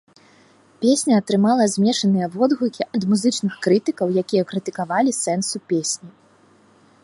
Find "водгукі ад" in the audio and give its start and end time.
2.37-3.01